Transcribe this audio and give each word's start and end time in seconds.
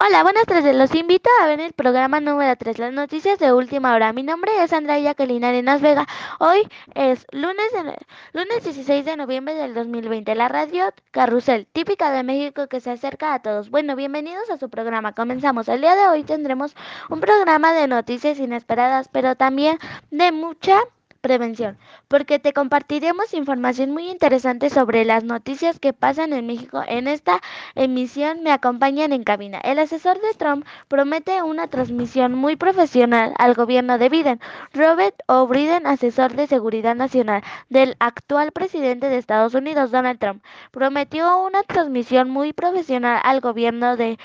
Hola, 0.00 0.22
buenas 0.22 0.44
tardes. 0.46 0.74
Los 0.74 0.94
invito 0.94 1.30
a 1.40 1.46
ver 1.46 1.60
el 1.60 1.72
programa 1.72 2.20
número 2.20 2.54
3, 2.56 2.78
las 2.78 2.92
noticias 2.92 3.38
de 3.38 3.52
última 3.52 3.94
hora. 3.94 4.12
Mi 4.12 4.22
nombre 4.22 4.50
es 4.62 4.72
Andrea 4.72 4.98
Jacqueline 4.98 5.44
Arenas 5.44 5.80
Vega. 5.80 6.06
Hoy 6.40 6.68
es 6.94 7.26
lunes, 7.32 7.70
lunes 8.32 8.64
16 8.64 9.04
de 9.04 9.16
noviembre 9.16 9.54
del 9.54 9.72
2020. 9.74 10.34
La 10.34 10.48
radio 10.48 10.92
Carrusel, 11.10 11.66
típica 11.72 12.10
de 12.10 12.22
México 12.22 12.66
que 12.66 12.80
se 12.80 12.90
acerca 12.90 13.34
a 13.34 13.42
todos. 13.42 13.70
Bueno, 13.70 13.94
bienvenidos 13.94 14.50
a 14.50 14.58
su 14.58 14.68
programa. 14.68 15.12
Comenzamos. 15.12 15.68
El 15.68 15.80
día 15.80 15.94
de 15.94 16.08
hoy 16.08 16.24
tendremos 16.24 16.74
un 17.08 17.20
programa 17.20 17.72
de 17.72 17.86
noticias 17.86 18.38
inesperadas, 18.38 19.08
pero 19.08 19.36
también 19.36 19.78
de 20.10 20.32
mucha 20.32 20.80
prevención, 21.24 21.78
porque 22.06 22.38
te 22.38 22.52
compartiremos 22.52 23.32
información 23.32 23.90
muy 23.90 24.10
interesante 24.10 24.68
sobre 24.68 25.06
las 25.06 25.24
noticias 25.24 25.80
que 25.80 25.94
pasan 25.94 26.34
en 26.34 26.46
México. 26.46 26.82
En 26.86 27.08
esta 27.08 27.40
emisión 27.74 28.42
me 28.42 28.52
acompañan 28.52 29.10
en 29.14 29.24
cabina. 29.24 29.58
El 29.64 29.78
asesor 29.78 30.20
de 30.20 30.34
Trump 30.36 30.66
promete 30.86 31.42
una 31.42 31.68
transmisión 31.68 32.34
muy 32.34 32.56
profesional 32.56 33.32
al 33.38 33.54
gobierno 33.54 33.96
de 33.96 34.10
Biden. 34.10 34.40
Robert 34.74 35.14
O'Brien, 35.26 35.86
asesor 35.86 36.34
de 36.34 36.46
seguridad 36.46 36.94
nacional 36.94 37.42
del 37.70 37.96
actual 38.00 38.52
presidente 38.52 39.08
de 39.08 39.16
Estados 39.16 39.54
Unidos, 39.54 39.90
Donald 39.90 40.18
Trump, 40.18 40.44
prometió 40.72 41.42
una 41.42 41.62
transmisión 41.62 42.28
muy 42.28 42.52
profesional 42.52 43.18
al 43.24 43.40
gobierno 43.40 43.96
de, 43.96 44.18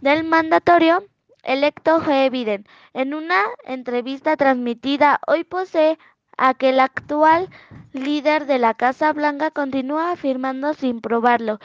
del 0.00 0.24
mandatorio 0.24 1.04
electo 1.42 2.00
Joe 2.00 2.30
Biden. 2.30 2.66
En 2.94 3.12
una 3.12 3.44
entrevista 3.64 4.36
transmitida 4.38 5.20
hoy 5.26 5.44
posee 5.44 5.98
a 6.36 6.54
que 6.54 6.70
el 6.70 6.80
actual 6.80 7.48
líder 7.92 8.46
de 8.46 8.58
la 8.58 8.74
Casa 8.74 9.12
Blanca 9.12 9.50
continúa 9.50 10.12
afirmando 10.12 10.74
sin 10.74 11.00
probarlo 11.00 11.58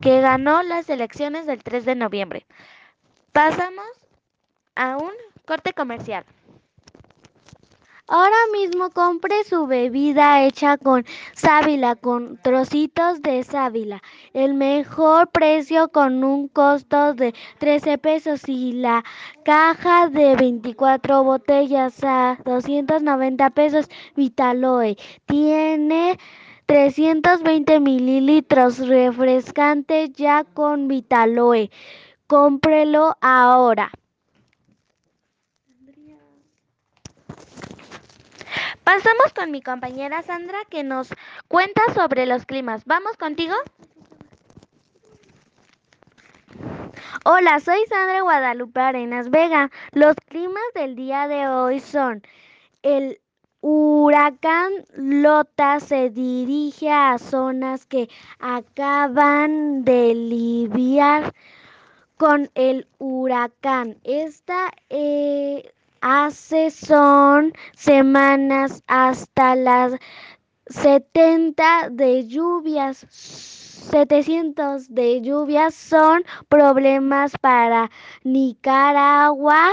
que 0.00 0.20
ganó 0.20 0.62
las 0.62 0.88
elecciones 0.90 1.46
del 1.46 1.62
3 1.62 1.84
de 1.84 1.94
noviembre. 1.94 2.46
Pasamos 3.32 3.86
a 4.74 4.96
un 4.96 5.12
corte 5.46 5.72
comercial. 5.72 6.24
Ahora 8.08 8.36
mismo 8.52 8.90
compre 8.90 9.44
su 9.44 9.66
bebida 9.66 10.44
hecha 10.44 10.76
con 10.76 11.04
sábila, 11.34 11.94
con 11.96 12.36
trocitos 12.38 13.22
de 13.22 13.42
sábila. 13.44 14.02
El 14.32 14.54
mejor 14.54 15.28
precio 15.30 15.88
con 15.88 16.24
un 16.24 16.48
costo 16.48 17.14
de 17.14 17.32
13 17.58 17.98
pesos 17.98 18.48
y 18.48 18.72
la 18.72 19.04
caja 19.44 20.08
de 20.08 20.34
24 20.36 21.22
botellas 21.24 22.02
a 22.02 22.38
290 22.44 23.50
pesos 23.50 23.88
Vitaloe. 24.16 24.96
Tiene 25.26 26.18
320 26.66 27.80
mililitros 27.80 28.78
refrescante 28.86 30.10
ya 30.10 30.44
con 30.44 30.88
Vitaloe. 30.88 31.70
Cómprelo 32.28 33.16
ahora. 33.20 33.90
Pasamos 38.86 39.32
con 39.34 39.50
mi 39.50 39.62
compañera 39.62 40.22
Sandra 40.22 40.58
que 40.70 40.84
nos 40.84 41.12
cuenta 41.48 41.82
sobre 41.92 42.24
los 42.24 42.46
climas. 42.46 42.84
¿Vamos 42.84 43.16
contigo? 43.16 43.52
Hola, 47.24 47.58
soy 47.58 47.84
Sandra 47.88 48.20
Guadalupe 48.20 48.78
Arenas 48.78 49.28
Vega. 49.28 49.72
Los 49.90 50.14
climas 50.28 50.62
del 50.76 50.94
día 50.94 51.26
de 51.26 51.48
hoy 51.48 51.80
son 51.80 52.22
el 52.82 53.20
huracán 53.60 54.70
Lota 54.94 55.80
se 55.80 56.10
dirige 56.10 56.88
a 56.88 57.18
zonas 57.18 57.86
que 57.86 58.08
acaban 58.38 59.82
de 59.84 60.14
lidiar 60.14 61.34
con 62.16 62.52
el 62.54 62.86
huracán. 62.98 63.98
Esta 64.04 64.70
eh, 64.90 65.74
hace 66.08 66.70
son 66.70 67.52
semanas 67.74 68.84
hasta 68.86 69.56
las 69.56 69.94
70 70.68 71.90
de 71.90 72.28
lluvias. 72.28 73.04
700 73.10 74.94
de 74.94 75.20
lluvias 75.20 75.74
son 75.74 76.22
problemas 76.48 77.32
para 77.40 77.90
Nicaragua, 78.22 79.72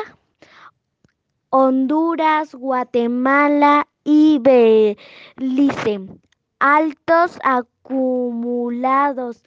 Honduras, 1.51 2.55
Guatemala 2.55 3.87
y 4.03 4.39
Belice. 4.39 5.99
Altos 6.57 7.37
acumulados 7.43 9.43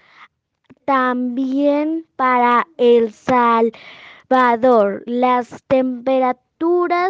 también 0.85 2.07
para 2.15 2.69
El 2.77 3.13
Salvador. 3.13 5.03
Las 5.07 5.65
temperaturas 5.67 6.46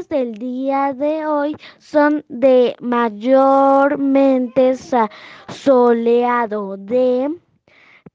del 0.09 0.35
día 0.35 0.93
de 0.93 1.27
hoy 1.27 1.57
son 1.79 2.25
de 2.29 2.77
mayormente 2.81 4.75
soleado 5.49 6.77
de 6.77 7.35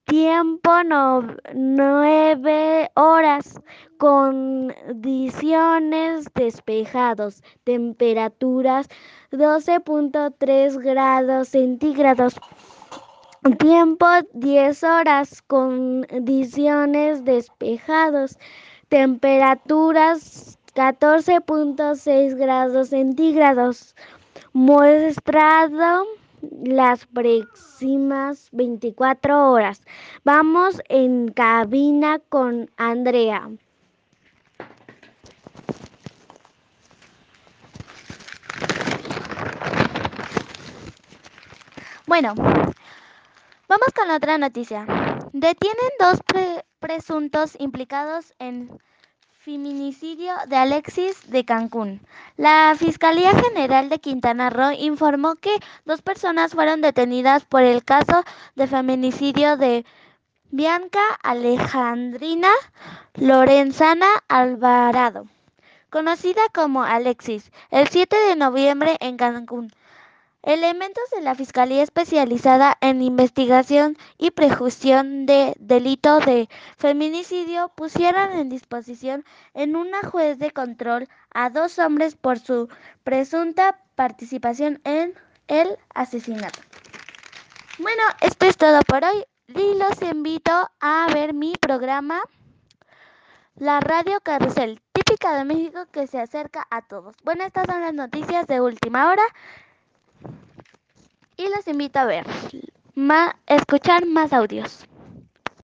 tiempo 0.03 0.83
no, 0.83 1.25
nueve 1.53 2.91
horas 2.95 3.61
condiciones 3.97 6.25
despejados 6.35 7.41
temperaturas 7.63 8.87
12.3 9.31 10.77
grados 10.79 11.47
centígrados 11.47 12.35
Tiempo 13.57 14.05
10 14.33 14.83
horas, 14.83 15.41
condiciones 15.41 17.25
despejados, 17.25 18.37
temperaturas 18.87 20.59
14.6 20.75 22.35
grados 22.35 22.89
centígrados. 22.89 23.95
Muestrado 24.53 26.05
las 26.63 27.05
próximas 27.07 28.49
24 28.51 29.51
horas. 29.51 29.81
Vamos 30.23 30.81
en 30.89 31.29
cabina 31.31 32.19
con 32.29 32.69
Andrea. 32.77 33.49
Bueno, 42.07 42.33
Vamos 43.71 43.87
con 43.95 44.11
otra 44.11 44.37
noticia. 44.37 44.85
Detienen 45.31 45.91
dos 45.97 46.19
pre 46.27 46.65
presuntos 46.81 47.55
implicados 47.57 48.33
en 48.37 48.69
feminicidio 49.43 50.33
de 50.47 50.55
Alexis 50.55 51.31
de 51.31 51.43
Cancún. 51.43 51.99
La 52.37 52.75
Fiscalía 52.77 53.31
General 53.31 53.89
de 53.89 53.97
Quintana 53.97 54.51
Roo 54.51 54.71
informó 54.71 55.33
que 55.33 55.49
dos 55.83 56.03
personas 56.03 56.51
fueron 56.51 56.81
detenidas 56.81 57.43
por 57.45 57.63
el 57.63 57.83
caso 57.83 58.23
de 58.55 58.67
feminicidio 58.67 59.57
de 59.57 59.83
Bianca 60.51 61.01
Alejandrina 61.23 62.51
Lorenzana 63.15 64.05
Alvarado, 64.27 65.25
conocida 65.89 66.43
como 66.53 66.83
Alexis, 66.83 67.51
el 67.71 67.87
7 67.87 68.15
de 68.15 68.35
noviembre 68.35 68.97
en 68.99 69.17
Cancún. 69.17 69.71
Elementos 70.43 71.03
de 71.11 71.21
la 71.21 71.35
Fiscalía 71.35 71.83
Especializada 71.83 72.75
en 72.81 73.03
Investigación 73.03 73.95
y 74.17 74.31
Prejuicio 74.31 75.03
de 75.03 75.53
Delito 75.59 76.19
de 76.19 76.49
Feminicidio 76.77 77.71
pusieron 77.75 78.31
en 78.31 78.49
disposición 78.49 79.23
en 79.53 79.75
una 79.75 80.01
juez 80.01 80.39
de 80.39 80.49
control 80.49 81.07
a 81.31 81.51
dos 81.51 81.77
hombres 81.77 82.15
por 82.15 82.39
su 82.39 82.69
presunta 83.03 83.79
participación 83.93 84.81
en 84.83 85.13
el 85.47 85.77
asesinato. 85.93 86.59
Bueno, 87.77 88.01
esto 88.21 88.47
es 88.47 88.57
todo 88.57 88.79
por 88.87 89.03
hoy 89.05 89.23
y 89.47 89.77
los 89.77 90.01
invito 90.01 90.51
a 90.79 91.07
ver 91.13 91.35
mi 91.35 91.53
programa 91.53 92.19
La 93.55 93.79
Radio 93.79 94.19
Carrusel, 94.21 94.81
típica 94.91 95.35
de 95.35 95.45
México 95.45 95.85
que 95.91 96.07
se 96.07 96.19
acerca 96.19 96.65
a 96.71 96.81
todos. 96.81 97.15
Bueno, 97.23 97.43
estas 97.43 97.67
son 97.67 97.81
las 97.81 97.93
noticias 97.93 98.47
de 98.47 98.59
última 98.59 99.07
hora 99.07 99.23
y 101.41 101.49
los 101.49 101.67
invito 101.67 101.99
a 101.99 102.05
ver, 102.05 102.25
ma 102.93 103.35
escuchar 103.47 104.05
más 104.05 104.31
audios. 104.31 104.85